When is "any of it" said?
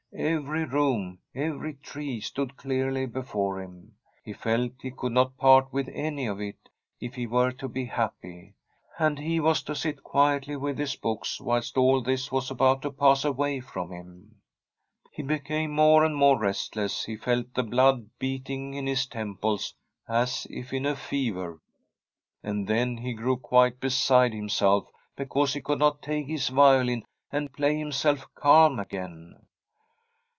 5.93-6.67